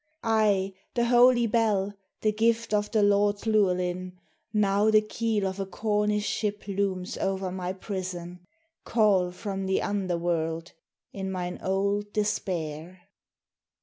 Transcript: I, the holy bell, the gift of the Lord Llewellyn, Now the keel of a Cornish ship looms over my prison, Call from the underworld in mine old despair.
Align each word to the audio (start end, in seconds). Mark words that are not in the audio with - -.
I, 0.23 0.73
the 0.95 1.05
holy 1.05 1.45
bell, 1.45 1.93
the 2.21 2.31
gift 2.31 2.73
of 2.73 2.89
the 2.89 3.03
Lord 3.03 3.45
Llewellyn, 3.45 4.17
Now 4.51 4.89
the 4.89 5.01
keel 5.03 5.45
of 5.45 5.59
a 5.59 5.65
Cornish 5.67 6.25
ship 6.27 6.63
looms 6.67 7.19
over 7.19 7.51
my 7.51 7.71
prison, 7.73 8.39
Call 8.83 9.29
from 9.29 9.67
the 9.67 9.83
underworld 9.83 10.71
in 11.13 11.31
mine 11.31 11.59
old 11.61 12.11
despair. 12.13 13.09